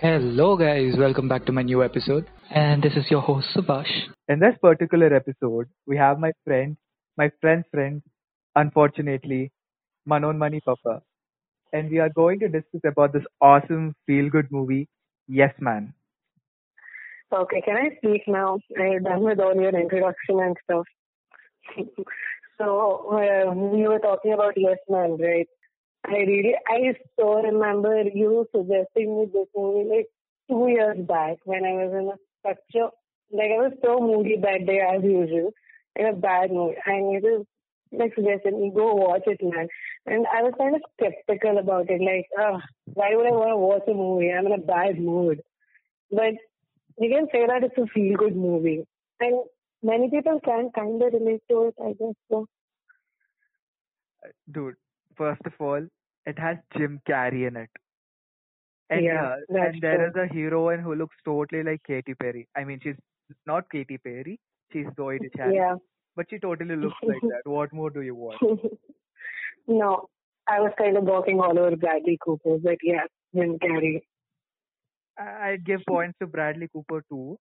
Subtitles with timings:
[0.00, 2.24] Hello, guys, welcome back to my new episode.
[2.50, 3.90] And this is your host, Subhash.
[4.28, 6.76] In this particular episode, we have my friend,
[7.16, 8.00] my friend's friend,
[8.54, 9.50] unfortunately,
[10.06, 11.02] Manon Mani Papa.
[11.72, 14.86] And we are going to discuss about this awesome feel good movie,
[15.26, 15.92] Yes Man.
[17.32, 18.60] Okay, can I speak now?
[18.80, 20.86] I'm done with all your introduction and stuff.
[22.56, 25.48] so, uh, we were talking about Yes Man, right?
[26.06, 30.06] I really, I still remember you suggesting me this movie like
[30.48, 32.88] two years back when I was in a such a,
[33.36, 35.52] like I was so moody that day as usual,
[35.96, 36.76] in a bad mood.
[36.86, 37.48] And you just
[37.92, 39.68] like suggested me go watch it, man.
[40.06, 42.58] And I was kind of skeptical about it, like, uh,
[42.94, 44.32] why would I want to watch a movie?
[44.32, 45.42] I'm in a bad mood.
[46.10, 46.34] But
[46.98, 48.86] you can say that it's a feel good movie.
[49.20, 49.40] And
[49.82, 52.46] many people can kind of relate to it, I guess so.
[54.50, 54.76] Dude,
[55.16, 55.86] first of all,
[56.26, 57.70] it has Jim Carrey in it.
[58.90, 60.06] And Yeah, uh, and there true.
[60.22, 62.48] is a heroine who looks totally like Katy Perry.
[62.56, 62.96] I mean, she's
[63.46, 64.38] not Katy Perry,
[64.72, 65.74] she's Zooey Deschanel, Yeah.
[66.16, 67.42] but she totally looks like that.
[67.44, 68.40] What more do you want?
[69.66, 70.08] no,
[70.46, 74.00] I was kind of walking all over Bradley Cooper, but yeah, Jim Carrey.
[75.18, 77.38] I- I'd give points to Bradley Cooper too,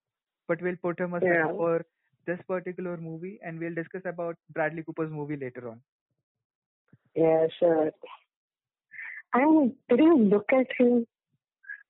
[0.47, 1.47] but we'll put him aside Yeah.
[1.47, 1.85] for
[2.25, 5.81] this particular movie, and we'll discuss about Bradley Cooper's movie later on.
[7.15, 7.91] Yeah, sure.
[9.33, 11.05] And did you look at him?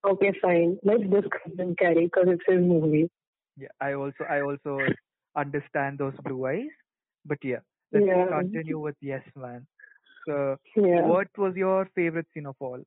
[0.06, 0.78] Okay, fine.
[0.84, 3.10] Let's discuss Jim Carrey because it's his movie.
[3.58, 4.88] Yeah, I also I also
[5.36, 6.70] understand those blue eyes,
[7.26, 7.60] but yeah,
[7.92, 8.26] let's Yeah.
[8.30, 9.66] continue with Yes Man.
[10.28, 11.02] So, Yeah.
[11.02, 12.82] what was your favorite scene of all?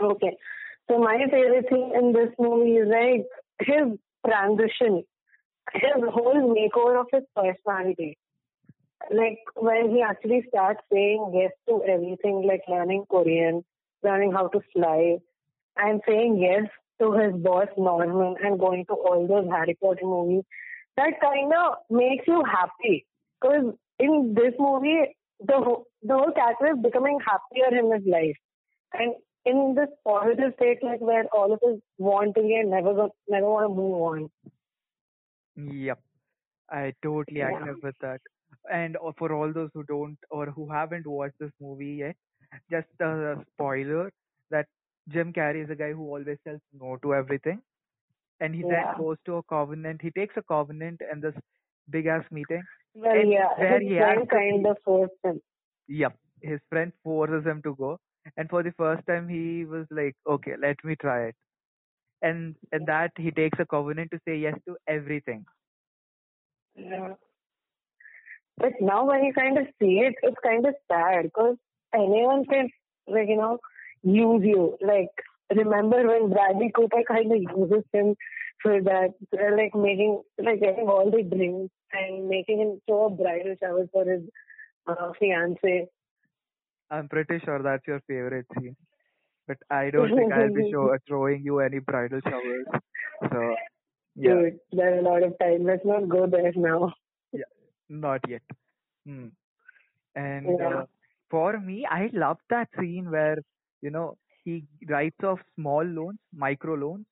[0.00, 0.36] Okay.
[0.88, 3.26] So my favorite thing in this movie is like
[3.60, 5.04] his transition,
[5.72, 8.16] his whole makeover of his personality.
[9.10, 13.64] Like when he actually starts saying yes to everything, like learning Korean,
[14.02, 15.18] learning how to fly,
[15.76, 16.64] and saying yes
[17.00, 20.44] to his boss Norman and going to all those Harry Potter movies.
[20.96, 23.06] That kind of makes you happy
[23.40, 28.36] because in this movie, the whole, the whole character is becoming happier in his life,
[28.92, 32.94] and in this positive state, like where all of us want to be and never
[32.94, 34.30] go, never want to move on.
[35.56, 36.00] Yep,
[36.70, 37.48] I totally Yeah.
[37.48, 38.20] agree with that.
[38.70, 42.16] And uh, for all those who don't or who haven't watched this movie yet,
[42.70, 44.10] just a spoiler
[44.50, 44.66] that
[45.08, 47.60] Jim Carrey is a guy who always says no to everything,
[48.40, 50.00] and he then goes to a covenant.
[50.02, 51.34] He takes a covenant and this
[51.90, 52.62] big ass meeting.
[52.94, 55.40] Well, And yeah, where his he friend kind of forced him.
[55.88, 57.98] Yep, his friend forces him to go,
[58.36, 61.36] and for the first time he was like, "Okay, let me try it."
[62.22, 65.46] And and that he takes a covenant to say yes to everything.
[66.76, 67.14] Yeah.
[68.56, 71.56] But now when you kind of see it, it's kind of sad because
[71.94, 72.68] anyone can,
[73.06, 73.58] like, you know,
[74.02, 74.76] use you.
[74.80, 75.10] Like,
[75.54, 78.14] remember when Bradley Cooper kind of uses him
[78.62, 83.54] for that, like making, like getting all the drinks and making him throw a bridal
[83.60, 84.22] shower for his
[84.86, 85.88] uh, fiance.
[86.90, 88.76] I'm pretty sure that's your favorite scene,
[89.48, 92.66] but I don't think I'll be show, throwing you any bridal showers.
[93.32, 93.54] So
[94.16, 95.64] yeah, Dude, there's a lot of time.
[95.64, 96.92] Let's not go there now.
[98.00, 98.42] Not yet.
[99.06, 99.28] Hmm.
[100.14, 100.60] And Yeah.
[100.60, 100.86] uh,
[101.30, 103.38] for me, I love that scene where
[103.82, 107.06] you know he writes off small loans, micro loans,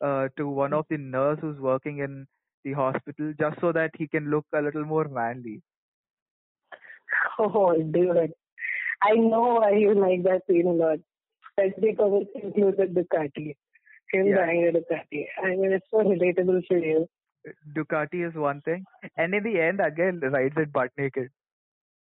[0.00, 2.26] uh, to one of the nurse who's working in
[2.64, 5.62] the hospital, just so that he can look a little more manly.
[7.38, 8.32] Oh, dude.
[9.02, 10.98] I know why you like that scene a lot.
[11.56, 13.56] That's because it included Ducati.
[14.12, 14.36] Him Yeah.
[14.36, 15.26] buying a Ducati.
[15.42, 17.08] I mean, it's so relatable for you.
[17.76, 18.84] Ducati is one thing,
[19.16, 21.28] and in the end, again rides it butt naked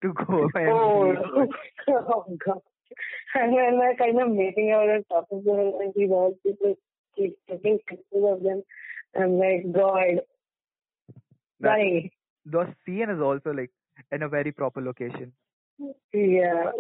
[0.03, 1.19] to go oh, and
[1.89, 2.61] Oh, oh God.
[3.35, 6.75] And when they're kind of making out and talking to her and these all people
[7.17, 8.63] keep taking pictures of them.
[9.19, 10.21] I'm like, God,
[11.61, 12.11] that why?
[12.47, 13.71] the scene is also like
[14.11, 15.33] in a very proper location.
[16.13, 16.71] Yeah.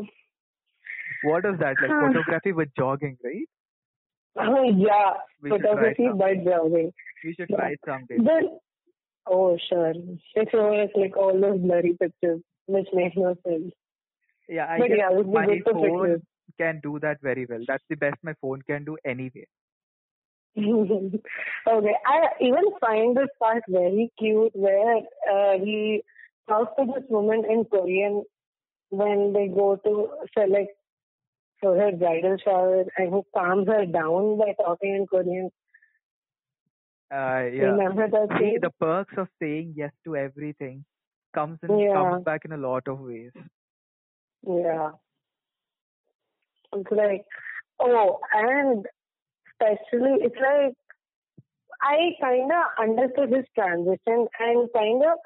[1.24, 1.90] What is that like?
[1.90, 3.48] Photography with jogging, right?
[4.38, 5.14] Oh, yeah.
[5.42, 6.18] We Photography some.
[6.18, 6.92] by jogging.
[7.24, 7.56] We should Yeah.
[7.56, 8.16] try it someday.
[8.18, 8.58] Then,
[9.26, 9.92] oh, sure.
[10.50, 13.72] Show us like all those blurry pictures, which make no sense.
[14.48, 16.22] Yeah, I But guess yeah, it my phone pictures.
[16.58, 17.60] can do that very well.
[17.66, 19.46] That's the best my phone can do anyway.
[20.58, 24.96] okay, I even find this part very cute where
[25.32, 26.02] uh, he
[26.48, 28.24] talks to this woman in Korean
[28.90, 30.08] when they go to
[30.38, 30.72] select
[31.62, 35.50] for her bridal shower and he calms her down by talking in Korean.
[37.10, 37.70] Uh, yeah.
[37.72, 40.84] Remember that See, the perks of saying yes to everything
[41.34, 41.94] comes in Yeah.
[41.94, 43.32] comes back in a lot of ways.
[44.46, 44.92] Yeah.
[46.74, 47.24] It's like,
[47.80, 48.86] oh, and
[49.50, 50.74] especially, it's like
[51.82, 55.18] I kind of understood his transition and kind of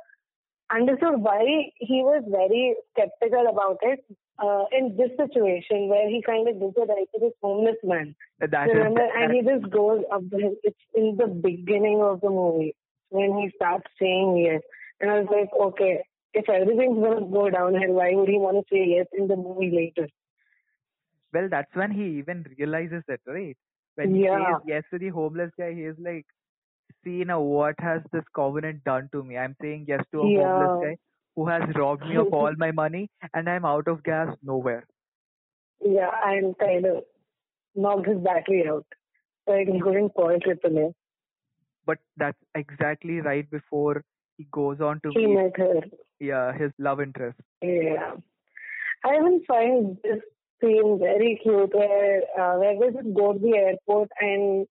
[0.75, 4.05] understood why he was very skeptical about it
[4.43, 8.15] uh, in this situation where he kind of gives it right to this homeless man.
[8.38, 10.50] That is- Remember, and he just goes up there.
[10.62, 12.75] It's in the beginning of the movie
[13.11, 14.62] when he starts saying yes.
[15.00, 16.03] And I was like, okay,
[16.35, 19.37] if everything's going to go downhill, why would he want to say yes in the
[19.37, 20.09] movie later?
[21.32, 23.56] well, that's when he even realizes it, right?
[23.94, 24.37] When he Yeah.
[24.37, 26.27] says yes to the homeless guy, he is like,
[27.05, 29.37] see now what has this covenant done to me?
[29.37, 30.97] I'm saying yes to a homeless guy
[31.37, 34.87] who has robbed me of all my money and I'm out of gas nowhere.
[35.85, 37.05] Yeah, and kind of
[37.75, 38.87] knocked his battery out.
[39.47, 40.93] Like he couldn't call AAA.
[41.85, 44.03] But that's exactly right before
[44.38, 45.75] he goes on to He meet met her.
[46.19, 47.39] yeah, his love interest.
[47.62, 48.15] Yeah.
[49.05, 50.21] I even find this
[50.61, 54.67] scene very cute where uh, where they just go to the airport and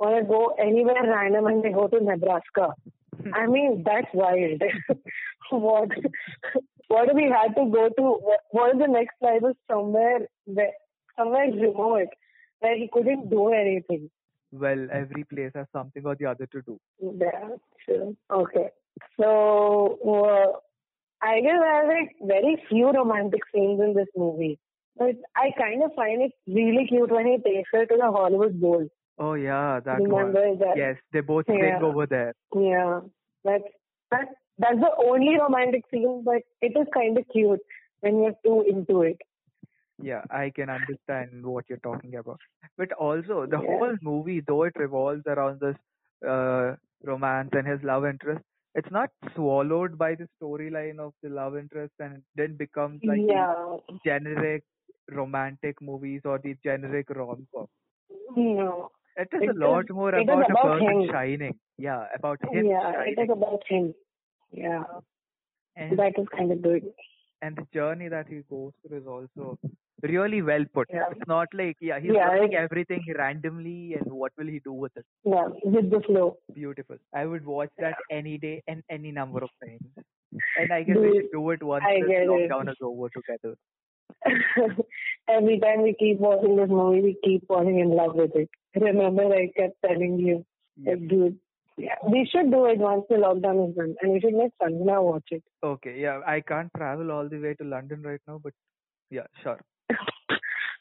[0.00, 2.74] to go anywhere random and they go to Nebraska.
[3.34, 4.62] I mean, that's wild.
[5.50, 5.88] what
[6.88, 8.02] what do we had to go to?
[8.02, 10.72] What, what the next flight was somewhere where,
[11.18, 12.08] somewhere remote
[12.60, 14.10] where he couldn't do anything?
[14.52, 16.78] Well, every place has something or the other to do.
[17.00, 18.12] Yeah, sure.
[18.30, 18.68] Okay.
[19.18, 20.58] So, uh,
[21.24, 24.58] I guess there are like very few romantic scenes in this movie.
[24.96, 28.60] But I kind of find it really cute when he takes her to the Hollywood
[28.60, 28.86] Bowl.
[29.22, 30.34] Oh yeah, that one.
[30.34, 30.76] Remember that?
[30.76, 31.80] Yes, they both sing Yeah.
[31.88, 32.34] over there.
[32.54, 33.00] Yeah.
[33.44, 33.68] That's,
[34.10, 34.28] that,
[34.58, 37.60] that's the only romantic scene, but it is kind of cute
[38.00, 39.20] when you're too into it.
[40.10, 42.40] Yeah, I can understand what you're talking about.
[42.76, 43.76] But also, the Yeah.
[43.78, 45.76] whole movie, though it revolves around this
[46.28, 46.74] uh,
[47.10, 48.42] romance and his love interest,
[48.74, 53.20] it's not swallowed by the storyline of the love interest and it then becomes like
[53.28, 53.76] yeah.
[54.06, 54.64] generic
[55.20, 57.68] romantic movies or the generic rom com.
[58.36, 58.90] No.
[59.16, 61.08] It is It a lot is- more it is about a about person him.
[61.10, 61.58] shining.
[61.78, 63.14] Yeah, about him Yeah, shining.
[63.18, 63.94] it is about him.
[64.52, 64.84] Yeah.
[65.76, 66.92] and, That is kind of good.
[67.40, 69.58] and the journey that he goes through is also
[70.02, 70.88] really well put.
[70.92, 71.04] Yeah.
[71.12, 74.72] It's not like, yeah, he's Yeah, doing it- everything randomly and what will he do
[74.72, 75.06] with it?
[75.24, 76.38] Yeah, with the flow.
[76.54, 76.98] Beautiful.
[77.14, 80.04] I would watch that any day and any number of times.
[80.58, 81.22] And I guess we it.
[81.22, 83.56] should do it once I this get lockdown is over together.
[85.28, 88.50] Every time we keep watching this movie, we keep falling in love with it.
[88.74, 90.44] Remember, I kept telling you,
[90.84, 91.38] dude,
[91.76, 95.02] yeah, we should do it once the lockdown is done, and we should make Sanjana
[95.02, 95.42] watch it.
[95.62, 98.52] Okay, yeah, I can't travel all the way to London right now, but
[99.10, 99.60] yeah, sure.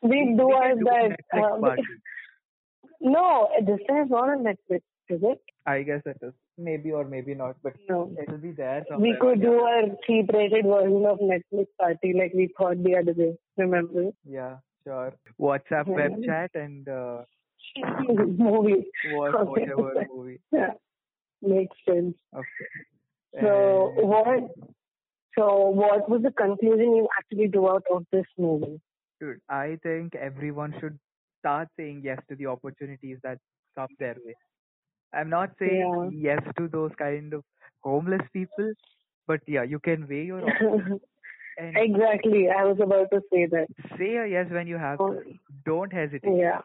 [0.03, 1.21] We do we our can do a best.
[1.31, 1.75] Uh,
[3.01, 5.41] no, this time is not on Netflix, is it?
[5.65, 6.33] I guess it is.
[6.57, 8.11] Maybe or maybe not, but No.
[8.21, 9.11] it'll be there somewhere.
[9.11, 13.37] We could do a cheap-rated version of Netflix party, like we thought the other day.
[13.57, 14.09] Remember?
[14.25, 15.13] Yeah, sure.
[15.39, 15.93] WhatsApp Yeah.
[16.01, 17.23] web chat and uh,
[18.47, 18.85] movie.
[19.05, 19.43] Okay.
[19.43, 20.39] whatever movie.
[20.51, 20.73] Yeah,
[21.41, 22.15] makes sense.
[22.33, 22.69] Okay.
[23.39, 24.51] So And- what?
[25.37, 28.81] So what was the conclusion you actually drew out of this movie?
[29.19, 30.99] Dude, I think everyone should
[31.39, 33.37] start saying yes to the opportunities that
[33.75, 34.35] come their way.
[35.13, 37.43] I'm not saying yes to those kind of
[37.83, 38.73] homeless people,
[39.27, 41.01] but yeah, you can weigh your options
[41.57, 43.67] and exactly, I was about to say that.
[43.97, 45.21] say a yes when you have Oh, to.
[45.65, 46.37] Don't hesitate.
[46.37, 46.61] Yeah.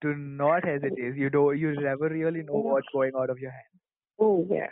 [0.00, 1.16] Do not hesitate.
[1.16, 1.58] You don't.
[1.58, 3.80] You never really know what's going out of your hand.
[4.18, 4.68] Oh yeah.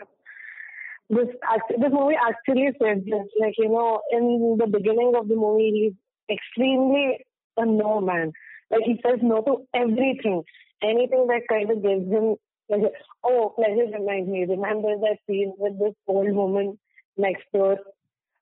[1.08, 3.26] This act- this movie actually says this.
[3.40, 5.70] Like you know, in the beginning of the movie,
[6.28, 7.24] he's extremely
[7.56, 8.32] a no man.
[8.70, 10.42] Like he says no to everything,
[10.82, 12.36] anything that kind of gives him
[12.70, 12.90] pleasure.
[13.22, 14.46] Oh, pleasure reminds me.
[14.48, 16.78] Remember that scene with this old woman
[17.18, 17.76] next door?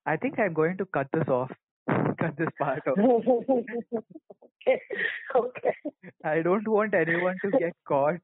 [0.05, 1.51] I think I'm going to cut this off.
[1.87, 2.97] cut this part off.
[4.67, 4.81] okay.
[5.35, 5.75] Okay.
[6.23, 8.19] I don't want anyone to get caught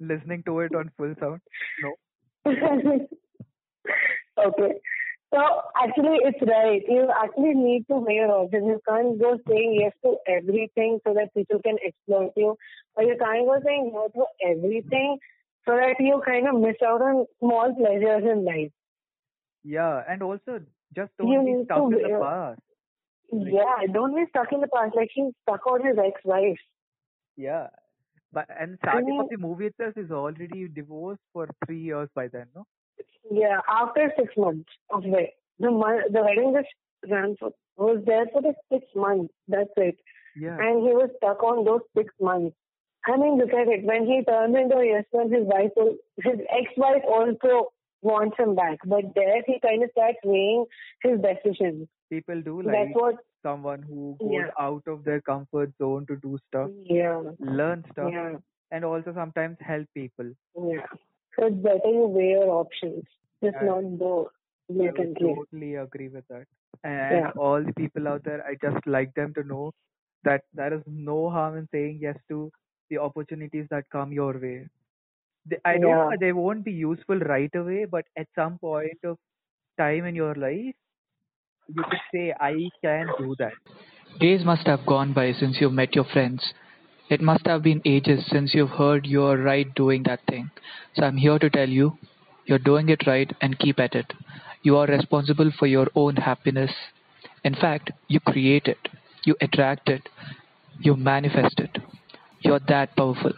[0.00, 1.40] listening to it on full sound.
[1.82, 1.94] No.
[4.46, 4.80] okay.
[5.34, 5.40] So
[5.82, 6.82] actually, it's right.
[6.88, 8.66] You actually need to weigh your options.
[8.66, 12.56] You can't go saying yes to everything so that people can exploit you,
[12.94, 15.18] or you can't go saying no to everything
[15.66, 18.70] so that you kind of miss out on small pleasures in life.
[19.64, 20.60] Yeah, and also
[20.94, 22.60] just don't You be stuck in the past.
[23.32, 24.94] Yeah, don't be stuck in the past.
[24.94, 26.62] Like he's stuck on his ex-wife.
[27.36, 27.68] Yeah.
[28.32, 32.28] But and starting of mean- the movie itself is already divorced for three years by
[32.28, 32.66] then, no?
[33.42, 36.72] Yeah, after six months of the mon- the wedding just
[37.10, 39.32] ran for was there for the six months.
[39.48, 39.96] That's it.
[40.36, 40.56] Yeah.
[40.58, 42.56] and he was stuck on those six months.
[43.06, 43.84] I mean, look at it.
[43.84, 47.68] When he turns into a yes man, his wife, will, his ex-wife also
[48.02, 48.78] wants him back.
[48.84, 50.64] But there, he kind of starts weighing
[51.04, 51.86] his decisions.
[52.10, 53.16] People do like That's what.
[53.44, 54.50] someone who goes Yeah.
[54.58, 57.22] out of their comfort zone to do stuff, Yeah.
[57.38, 58.10] learn stuff.
[58.12, 58.36] Yeah.
[58.72, 60.30] and also sometimes help people.
[60.68, 60.86] Yeah.
[61.36, 63.04] So it's better you weigh your options,
[63.44, 63.66] just Yeah.
[63.70, 64.30] not go
[64.70, 66.46] I totally agree with that.
[66.84, 67.30] And Yeah.
[67.36, 69.72] all the people out there, I just like them to know
[70.24, 72.50] that there is no harm in saying yes to
[72.90, 74.68] the opportunities that come your way.
[75.46, 76.16] They, I know Yeah.
[76.20, 79.18] they won't be useful right away, but at some point of
[79.78, 80.74] time in your life,
[81.74, 83.54] you could say, I can do that.
[84.20, 86.52] Days must have gone by since you've met your friends.
[87.10, 90.50] It must have been ages since you've heard you're right doing that thing.
[90.96, 91.98] So I'm here to tell you,
[92.46, 94.12] you're doing it right and keep at it.
[94.62, 96.72] You are responsible for your own happiness.
[97.44, 98.88] In fact, you create it,
[99.24, 100.08] you attract it,
[100.80, 101.78] you manifest it.
[102.40, 103.32] You're that powerful.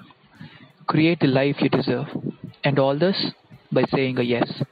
[0.86, 2.06] Create the life you deserve.
[2.64, 3.32] And all this
[3.72, 4.62] by saying a yes.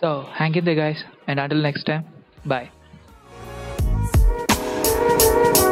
[0.00, 2.04] So hang in there, guys, and until next time,
[2.44, 2.70] bye.